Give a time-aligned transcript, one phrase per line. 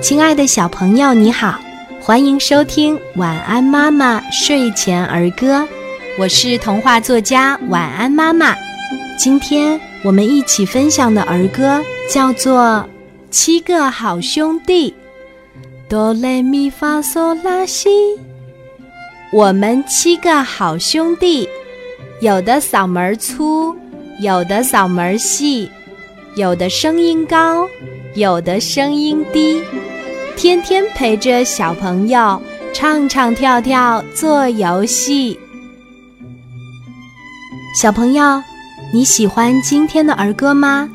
[0.00, 1.60] 亲爱的小朋友，你好，
[2.00, 5.60] 欢迎收听《晚安妈妈睡前儿歌》，
[6.18, 8.56] 我是童话作家晚安妈妈。
[9.18, 11.80] 今天我们一起分享的儿歌
[12.10, 12.60] 叫做
[13.30, 14.90] 《七个好兄弟》。
[15.88, 17.90] 哆来咪发嗦拉西，
[19.30, 21.48] 我们七个好兄弟，
[22.20, 23.76] 有的嗓门粗，
[24.20, 25.70] 有的嗓门细，
[26.34, 27.68] 有的声音高，
[28.14, 29.60] 有的声音低。
[30.36, 32.40] 天天陪着小朋友
[32.72, 35.38] 唱唱跳跳做游戏。
[37.80, 38.42] 小朋友，
[38.92, 40.88] 你喜欢今天的儿歌吗？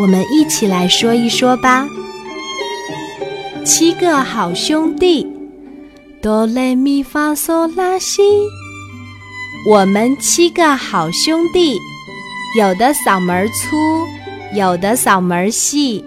[0.00, 1.88] 我们一起来说一说吧。
[3.64, 5.26] 七个好兄弟，
[6.22, 8.22] 哆来咪发嗦拉西。
[9.68, 11.78] 我们七个好兄弟，
[12.58, 13.76] 有的嗓门粗，
[14.54, 16.04] 有的嗓门细，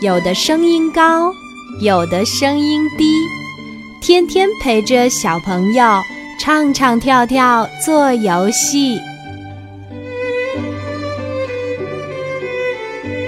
[0.00, 1.32] 有的声音高。
[1.80, 3.04] 有的声音低，
[4.00, 5.84] 天天陪着小朋友
[6.40, 8.98] 唱唱跳跳做游戏。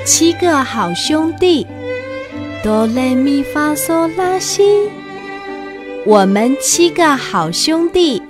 [0.04, 1.64] 七个好兄弟，
[2.64, 4.90] 哆来咪发嗦拉西。
[6.04, 8.20] 我们七个好兄弟，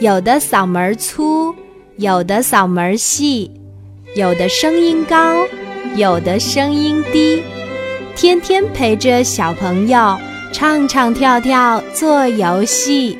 [0.00, 1.54] 有的嗓门粗，
[1.96, 3.50] 有的嗓门细，
[4.16, 5.34] 有的声音高，
[5.94, 7.42] 有的声音低。
[8.16, 10.18] 天天陪着小朋友
[10.50, 13.18] 唱唱跳跳做游戏。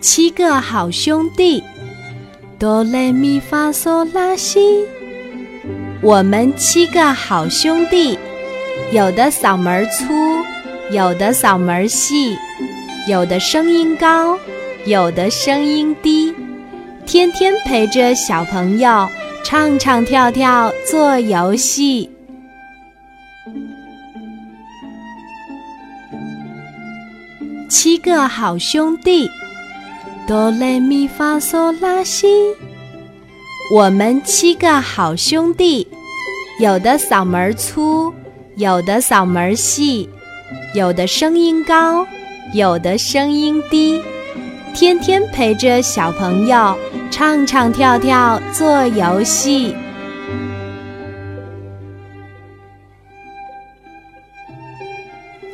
[0.00, 1.62] 七个好兄弟，
[2.58, 4.84] 哆来咪发嗦拉西。
[6.02, 8.18] 我们七个好兄弟，
[8.90, 10.12] 有的嗓门粗，
[10.90, 12.36] 有的嗓门细，
[13.06, 14.36] 有的声音高，
[14.84, 16.34] 有的声音低。
[17.06, 19.08] 天天陪着小朋友。
[19.42, 22.08] 唱唱跳跳做游戏，
[27.68, 29.28] 七个好兄弟，
[30.26, 32.28] 哆来咪发嗦拉西。
[33.74, 35.86] 我们七个好兄弟，
[36.60, 38.12] 有的嗓门粗，
[38.56, 40.08] 有的嗓门细，
[40.74, 42.06] 有的声音高，
[42.52, 44.00] 有的声音低，
[44.74, 46.76] 天天陪着小朋友。
[47.10, 49.74] 唱唱跳跳做游戏，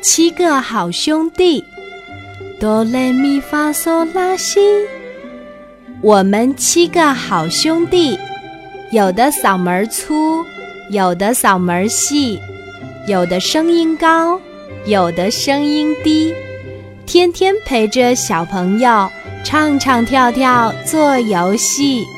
[0.03, 1.65] 七个好兄弟，
[2.61, 4.61] 哆来咪发嗦拉西。
[6.03, 8.19] 我们七个好兄弟，
[8.93, 10.45] 有的嗓门粗，
[10.91, 12.39] 有的嗓门细，
[13.09, 14.39] 有的声音高，
[14.85, 16.35] 有的声音低，
[17.07, 19.11] 天天陪着小朋友。
[19.49, 22.16] 唱唱跳跳做游戏。